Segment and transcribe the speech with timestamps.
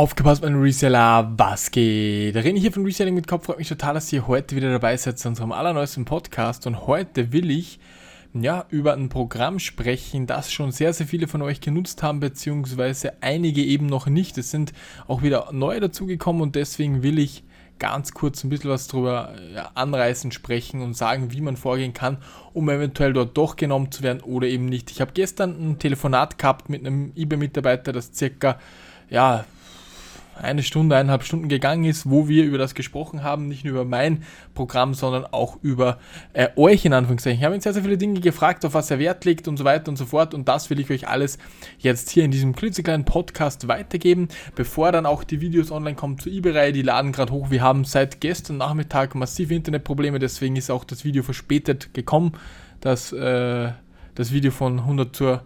[0.00, 2.34] Aufgepasst, mein Reseller, was geht?
[2.34, 3.44] René hier von Reselling mit Kopf.
[3.44, 6.66] Freut mich total, dass ihr heute wieder dabei seid zu unserem allerneuesten Podcast.
[6.66, 7.78] Und heute will ich
[8.32, 13.12] ja, über ein Programm sprechen, das schon sehr, sehr viele von euch genutzt haben, beziehungsweise
[13.20, 14.38] einige eben noch nicht.
[14.38, 14.72] Es sind
[15.06, 17.44] auch wieder neue dazugekommen und deswegen will ich
[17.78, 22.16] ganz kurz ein bisschen was darüber ja, anreißen, sprechen und sagen, wie man vorgehen kann,
[22.54, 24.90] um eventuell dort doch genommen zu werden oder eben nicht.
[24.90, 28.58] Ich habe gestern ein Telefonat gehabt mit einem eBay-Mitarbeiter, das circa
[29.10, 29.44] ja,
[30.40, 33.84] eine Stunde, eineinhalb Stunden gegangen ist, wo wir über das gesprochen haben, nicht nur über
[33.84, 34.24] mein
[34.54, 35.98] Programm, sondern auch über
[36.32, 37.38] äh, euch in Anführungszeichen.
[37.38, 39.64] Ich habe ihn sehr, sehr viele Dinge gefragt, auf was er Wert legt und so
[39.64, 41.38] weiter und so fort und das will ich euch alles
[41.78, 46.32] jetzt hier in diesem klitzekleinen Podcast weitergeben, bevor dann auch die Videos online kommen zur
[46.32, 47.50] eBay-Reihe, die laden gerade hoch.
[47.50, 52.32] Wir haben seit gestern Nachmittag massive Internetprobleme, deswegen ist auch das Video verspätet gekommen.
[52.80, 53.72] Das, äh,
[54.14, 55.44] das Video von 100 zur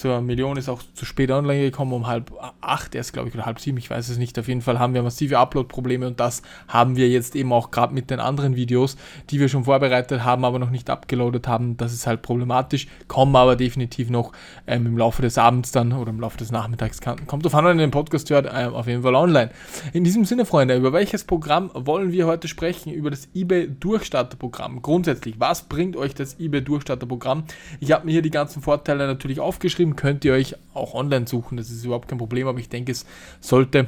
[0.00, 2.32] zur Million ist auch zu spät online gekommen, um halb
[2.62, 4.38] acht erst, glaube ich, oder halb sieben, ich weiß es nicht.
[4.38, 7.92] Auf jeden Fall haben wir massive Upload-Probleme und das haben wir jetzt eben auch gerade
[7.92, 8.96] mit den anderen Videos,
[9.28, 11.76] die wir schon vorbereitet haben, aber noch nicht abgeloadet haben.
[11.76, 14.32] Das ist halt problematisch, kommen aber definitiv noch
[14.66, 17.02] ähm, im Laufe des Abends dann oder im Laufe des Nachmittags.
[17.02, 19.50] Kann, kommt auf an, den Podcast hört, ähm, auf jeden Fall online.
[19.92, 22.90] In diesem Sinne, Freunde, über welches Programm wollen wir heute sprechen?
[22.90, 24.80] Über das eBay Durchstarter-Programm.
[24.80, 27.44] Grundsätzlich, was bringt euch das eBay Durchstarter-Programm?
[27.80, 31.26] Ich habe mir hier die ganzen Vorteile natürlich aufgeschrieben Film könnt ihr euch auch online
[31.26, 33.06] suchen, das ist überhaupt kein Problem, aber ich denke, es
[33.40, 33.86] sollte,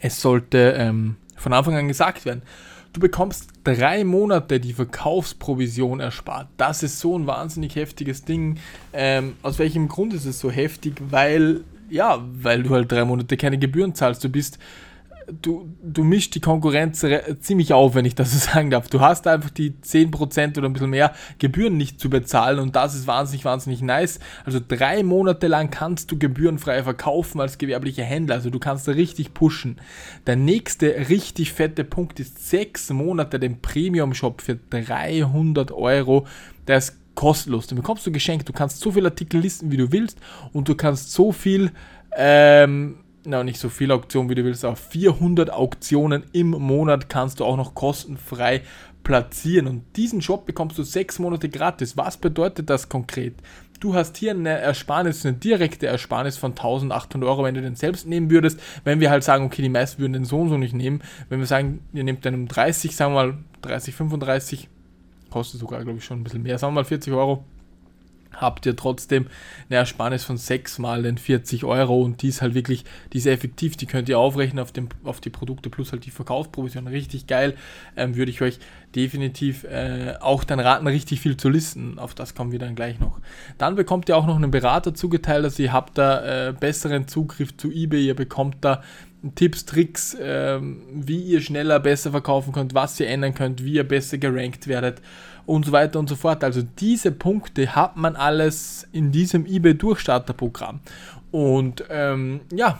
[0.00, 2.42] es sollte ähm, von Anfang an gesagt werden.
[2.92, 6.46] Du bekommst drei Monate die Verkaufsprovision erspart.
[6.56, 8.58] Das ist so ein wahnsinnig heftiges Ding.
[8.92, 10.94] Ähm, aus welchem Grund ist es so heftig?
[11.10, 14.22] Weil, ja, weil du halt drei Monate keine Gebühren zahlst.
[14.22, 14.60] Du bist
[15.42, 17.04] du, du mischst die Konkurrenz
[17.40, 18.88] ziemlich auf, wenn ich das so sagen darf.
[18.88, 22.94] Du hast einfach die 10% oder ein bisschen mehr Gebühren nicht zu bezahlen und das
[22.94, 24.20] ist wahnsinnig, wahnsinnig nice.
[24.44, 28.36] Also drei Monate lang kannst du gebührenfrei verkaufen als gewerblicher Händler.
[28.36, 29.76] Also du kannst da richtig pushen.
[30.26, 36.26] Der nächste richtig fette Punkt ist sechs Monate den Premium-Shop für 300 Euro.
[36.66, 37.66] Der ist kostenlos.
[37.66, 38.48] Den bekommst du geschenkt.
[38.48, 40.18] Du kannst so viele Artikel listen, wie du willst
[40.52, 41.70] und du kannst so viel
[42.16, 47.40] ähm, na, nicht so viele Auktionen, wie du willst, aber 400 Auktionen im Monat kannst
[47.40, 48.62] du auch noch kostenfrei
[49.02, 49.66] platzieren.
[49.66, 51.96] Und diesen Shop bekommst du sechs Monate gratis.
[51.96, 53.34] Was bedeutet das konkret?
[53.80, 58.06] Du hast hier eine Ersparnis, eine direkte Ersparnis von 1800 Euro, wenn du den selbst
[58.06, 58.60] nehmen würdest.
[58.84, 61.02] Wenn wir halt sagen, okay, die meisten würden den so und so nicht nehmen.
[61.28, 64.68] Wenn wir sagen, ihr nehmt den um 30, sagen wir mal 30, 35,
[65.30, 67.44] kostet sogar, glaube ich, schon ein bisschen mehr, sagen wir mal 40 Euro
[68.40, 69.26] habt ihr trotzdem
[69.68, 73.26] eine Ersparnis von 6 mal den 40 Euro und die ist halt wirklich, die ist
[73.26, 76.86] effektiv, die könnt ihr aufrechnen auf, dem, auf die Produkte plus halt die Verkaufsprovision.
[76.86, 77.54] Richtig geil,
[77.96, 78.58] ähm, würde ich euch
[78.94, 81.98] definitiv äh, auch dann raten, richtig viel zu listen.
[81.98, 83.20] Auf das kommen wir dann gleich noch.
[83.58, 87.56] Dann bekommt ihr auch noch einen Berater zugeteilt, also ihr habt da äh, besseren Zugriff
[87.56, 88.82] zu eBay, ihr bekommt da
[89.34, 93.84] Tipps, Tricks, ähm, wie ihr schneller, besser verkaufen könnt, was ihr ändern könnt, wie ihr
[93.84, 95.00] besser gerankt werdet
[95.46, 96.42] und so weiter und so fort.
[96.44, 100.80] Also diese Punkte hat man alles in diesem eBay Durchstarter-Programm.
[101.30, 102.78] Und ähm, ja,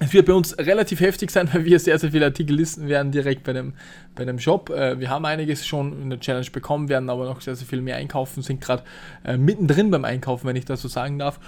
[0.00, 3.12] es wird bei uns relativ heftig sein, weil wir sehr, sehr viele Artikel listen werden
[3.12, 3.74] direkt bei dem,
[4.14, 4.70] bei dem Shop.
[4.70, 7.80] Äh, wir haben einiges schon in der Challenge bekommen, werden aber noch sehr, sehr viel
[7.80, 8.84] mehr einkaufen, sind gerade
[9.24, 11.40] äh, mittendrin beim Einkaufen, wenn ich das so sagen darf.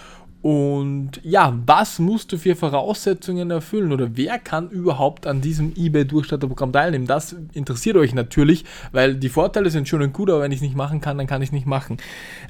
[0.43, 6.73] Und ja, was musst du für Voraussetzungen erfüllen oder wer kann überhaupt an diesem eBay-Durchstarterprogramm
[6.73, 7.07] teilnehmen?
[7.07, 10.63] Das interessiert euch natürlich, weil die Vorteile sind schön und gut, aber wenn ich es
[10.63, 11.99] nicht machen kann, dann kann ich es nicht machen.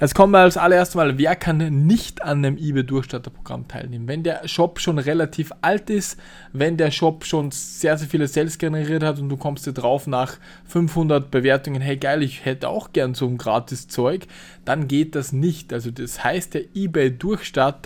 [0.00, 4.06] Jetzt kommen wir als allererstes mal, wer kann nicht an einem eBay-Durchstarterprogramm teilnehmen?
[4.06, 6.16] Wenn der Shop schon relativ alt ist,
[6.52, 10.06] wenn der Shop schon sehr, sehr viele Sales generiert hat und du kommst dir drauf
[10.06, 14.28] nach 500 Bewertungen, hey geil, ich hätte auch gern so ein gratis Zeug,
[14.64, 15.72] dann geht das nicht.
[15.72, 17.79] Also das heißt, der eBay-Durchstarter,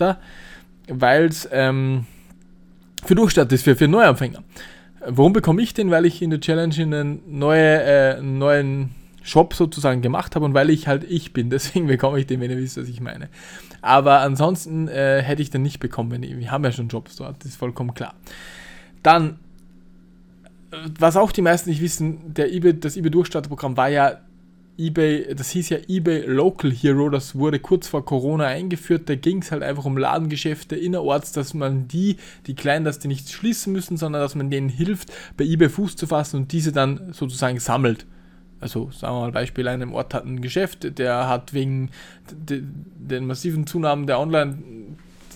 [0.87, 2.05] weil es ähm,
[3.03, 4.43] für Durchstarter ist, für, für Neuanfänger.
[5.07, 5.91] Warum bekomme ich den?
[5.91, 8.91] Weil ich in der Challenge einen neue, äh, neuen
[9.21, 11.49] Shop sozusagen gemacht habe und weil ich halt ich bin.
[11.51, 13.29] Deswegen bekomme ich den, wenn ihr wisst, was ich meine.
[13.81, 16.11] Aber ansonsten äh, hätte ich den nicht bekommen.
[16.11, 18.15] Wenn ich, wir haben ja schon Jobs dort, das ist vollkommen klar.
[19.03, 19.39] Dann,
[20.71, 24.19] äh, was auch die meisten nicht wissen, der eBay, das eBay-Durchstarterprogramm war ja
[24.77, 29.07] eBay, das hieß ja eBay Local Hero, das wurde kurz vor Corona eingeführt.
[29.07, 32.17] Da ging es halt einfach um Ladengeschäfte innerorts, dass man die,
[32.47, 35.95] die kleinen, dass die nicht schließen müssen, sondern dass man denen hilft, bei eBay Fuß
[35.95, 38.05] zu fassen und diese dann sozusagen sammelt.
[38.59, 41.89] Also sagen wir mal Beispiel, einem Ort hat ein Geschäft, der hat wegen
[42.31, 44.57] den massiven Zunahmen der Online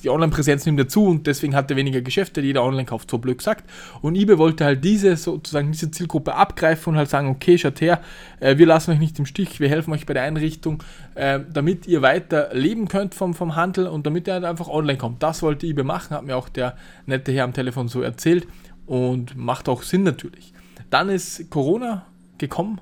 [0.02, 3.18] die Online-Präsenz nimmt ja zu und deswegen hat er weniger Geschäfte, jeder online kauft, so
[3.18, 3.70] blöd gesagt.
[4.02, 8.02] Und eBay wollte halt diese sozusagen diese Zielgruppe abgreifen und halt sagen, okay, schaut her,
[8.40, 10.84] äh, wir lassen euch nicht im Stich, wir helfen euch bei der Einrichtung,
[11.16, 14.98] äh, damit ihr weiter leben könnt vom, vom Handel und damit ihr halt einfach online
[14.98, 15.24] kommt.
[15.24, 16.76] Das wollte eBay machen, hat mir auch der
[17.06, 18.48] nette Herr am Telefon so erzählt
[18.86, 20.54] und macht auch Sinn natürlich.
[20.90, 22.06] Dann ist Corona
[22.38, 22.82] gekommen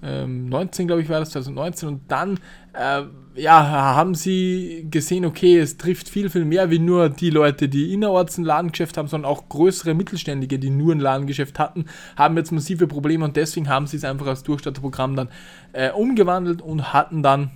[0.00, 2.38] 19, ähm, glaube ich, war das 2019 und dann
[2.72, 3.02] äh,
[3.34, 7.92] ja, haben sie gesehen, okay, es trifft viel, viel mehr wie nur die Leute, die
[7.92, 11.86] innerorts ein Ladengeschäft haben, sondern auch größere Mittelständige, die nur ein Ladengeschäft hatten,
[12.16, 13.24] haben jetzt massive Probleme.
[13.24, 15.28] Und deswegen haben sie es einfach als Durchstarterprogramm dann
[15.72, 17.50] äh, umgewandelt und hatten dann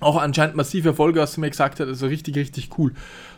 [0.00, 2.92] auch anscheinend massive Erfolge, was du mir gesagt hast, also richtig, richtig cool.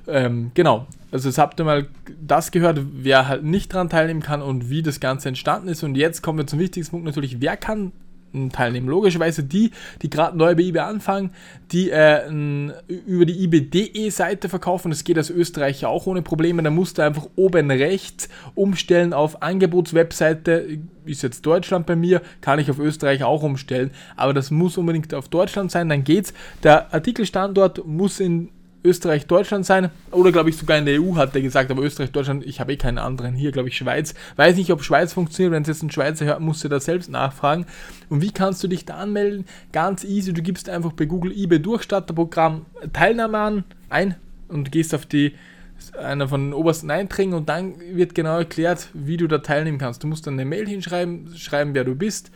[0.06, 1.88] Ähm, genau, also jetzt habt ihr mal
[2.20, 5.82] das gehört, wer halt nicht daran teilnehmen kann und wie das Ganze entstanden ist.
[5.82, 7.92] Und jetzt kommen wir zum wichtigsten Punkt natürlich, wer kann
[8.52, 8.88] teilnehmen.
[8.88, 9.70] Logischerweise die,
[10.02, 11.30] die gerade neu bei eBay anfangen,
[11.72, 12.26] die äh,
[13.06, 14.90] über die eBay.de Seite verkaufen.
[14.90, 16.62] Das geht als Österreicher auch ohne Probleme.
[16.62, 20.78] Da musst du einfach oben rechts umstellen auf Angebotswebseite.
[21.04, 23.90] Ist jetzt Deutschland bei mir, kann ich auf Österreich auch umstellen.
[24.16, 26.32] Aber das muss unbedingt auf Deutschland sein, dann geht's.
[26.62, 28.48] Der Artikelstandort muss in
[28.84, 29.90] Österreich, Deutschland sein.
[30.10, 32.72] Oder glaube ich sogar in der EU hat er gesagt, aber Österreich, Deutschland, ich habe
[32.74, 33.34] eh keinen anderen.
[33.34, 34.14] Hier glaube ich Schweiz.
[34.36, 35.52] Weiß nicht, ob Schweiz funktioniert.
[35.52, 37.64] Wenn es jetzt ein Schweizer hört, musst du da selbst nachfragen.
[38.10, 39.46] Und wie kannst du dich da anmelden?
[39.72, 40.34] Ganz easy.
[40.34, 44.16] Du gibst einfach bei Google eBay Durchstarterprogramm Teilnahme an, ein
[44.48, 45.32] und gehst auf die
[45.98, 50.02] einer von den obersten Einträgen und dann wird genau erklärt, wie du da teilnehmen kannst.
[50.02, 52.30] Du musst dann eine Mail hinschreiben, schreiben, wer du bist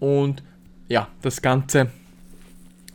[0.00, 0.42] und
[0.88, 1.90] ja, das Ganze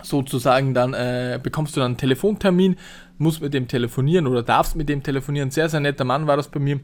[0.05, 2.75] sozusagen dann äh, bekommst du dann einen Telefontermin,
[3.17, 5.51] musst mit dem telefonieren oder darfst mit dem telefonieren.
[5.51, 6.79] Sehr, sehr netter Mann war das bei mir.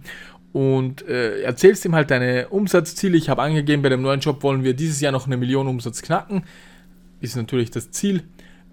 [0.53, 3.17] Und äh, erzählst ihm halt deine Umsatzziele.
[3.17, 6.01] Ich habe angegeben, bei dem neuen Job wollen wir dieses Jahr noch eine Million Umsatz
[6.01, 6.43] knacken.
[7.21, 8.23] Ist natürlich das Ziel.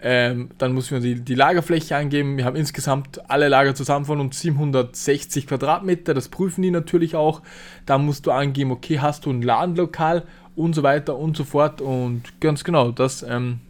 [0.00, 2.36] Ähm, dann müssen wir die, die, Lagerfläche angeben.
[2.36, 6.14] Wir haben insgesamt alle Lager zusammen von uns 760 Quadratmeter.
[6.14, 7.42] Das prüfen die natürlich auch.
[7.84, 10.24] Da musst du angeben, okay, hast du ein Ladenlokal
[10.54, 11.80] und so weiter und so fort.
[11.80, 13.60] Und ganz genau, das ähm,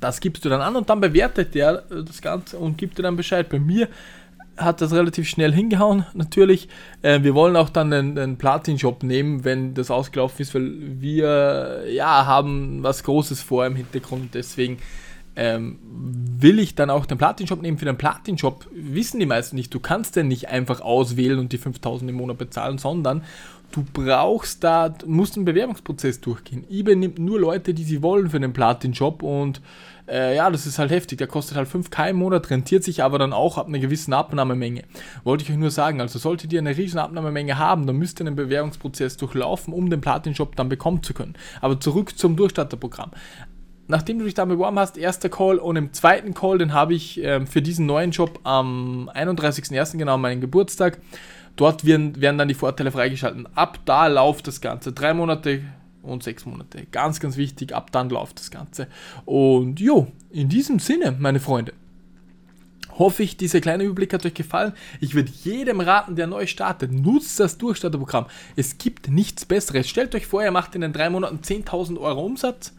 [0.00, 3.02] das gibst du dann an und dann bewertet der äh, das Ganze und gibt dir
[3.02, 3.48] dann Bescheid.
[3.48, 3.88] Bei mir
[4.56, 6.68] hat das relativ schnell hingehauen, natürlich.
[7.02, 11.84] Äh, wir wollen auch dann den, den Platin-Shop nehmen, wenn das ausgelaufen ist, weil wir
[11.90, 14.34] ja haben was Großes vor im Hintergrund.
[14.34, 14.78] Deswegen
[15.36, 15.78] ähm,
[16.38, 17.78] will ich dann auch den Platin-Shop nehmen.
[17.78, 21.58] Für den Platin-Shop wissen die meisten nicht, du kannst den nicht einfach auswählen und die
[21.58, 23.24] 5000 im Monat bezahlen, sondern
[23.74, 26.64] du brauchst da, musst einen Bewerbungsprozess durchgehen.
[26.70, 29.60] eBay nimmt nur Leute, die sie wollen für den Platin-Job und
[30.06, 31.18] äh, ja, das ist halt heftig.
[31.18, 34.84] Der kostet halt 5k im Monat, rentiert sich aber dann auch ab einer gewissen Abnahmemenge.
[35.24, 38.26] Wollte ich euch nur sagen, also solltet ihr eine riesen Abnahmemenge haben, dann müsst ihr
[38.26, 41.34] einen Bewerbungsprozess durchlaufen, um den Platin-Job dann bekommen zu können.
[41.60, 43.10] Aber zurück zum Durchstarterprogramm
[43.86, 47.22] nachdem du dich da beworben hast, erster Call und im zweiten Call, den habe ich
[47.22, 49.98] äh, für diesen neuen Job am 31.01.
[49.98, 51.00] genau meinen Geburtstag.
[51.56, 53.48] Dort werden, werden dann die Vorteile freigeschalten.
[53.54, 54.92] Ab da läuft das Ganze.
[54.92, 55.62] Drei Monate
[56.02, 56.86] und sechs Monate.
[56.90, 57.74] Ganz, ganz wichtig.
[57.74, 58.88] Ab dann läuft das Ganze.
[59.24, 61.72] Und jo, in diesem Sinne, meine Freunde,
[62.98, 64.72] hoffe ich, dieser kleine Überblick hat euch gefallen.
[65.00, 68.26] Ich würde jedem raten, der neu startet, nutzt das Durchstarterprogramm.
[68.56, 69.88] Es gibt nichts Besseres.
[69.88, 72.72] Stellt euch vor, ihr macht in den drei Monaten 10.000 Euro Umsatz.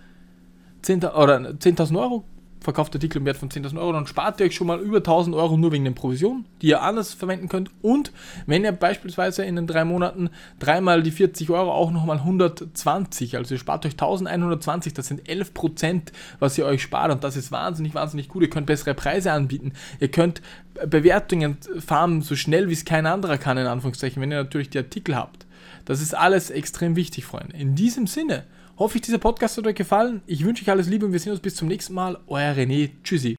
[0.82, 2.26] 10, oder 10.000 Euro
[2.66, 5.36] verkauft Artikel im Wert von 10.000 Euro, dann spart ihr euch schon mal über 1.000
[5.36, 7.72] Euro nur wegen den Provisionen, die ihr anders verwenden könnt.
[7.82, 8.12] Und
[8.46, 10.30] wenn ihr beispielsweise in den drei Monaten
[10.60, 15.54] dreimal die 40 Euro auch nochmal 120, also ihr spart euch 1.120, das sind 11
[15.54, 18.44] Prozent, was ihr euch spart und das ist wahnsinnig, wahnsinnig gut.
[18.44, 20.42] Ihr könnt bessere Preise anbieten, ihr könnt
[20.88, 24.80] Bewertungen farmen, so schnell wie es kein anderer kann, in Anführungszeichen, wenn ihr natürlich die
[24.80, 25.46] Artikel habt.
[25.86, 27.56] Das ist alles extrem wichtig, Freunde.
[27.56, 28.44] In diesem Sinne,
[28.78, 30.22] hoffe ich, dieser Podcast hat euch gefallen.
[30.26, 32.20] Ich wünsche euch alles Liebe und wir sehen uns bis zum nächsten Mal.
[32.28, 32.92] Euer René.
[33.04, 33.34] Tschüssi.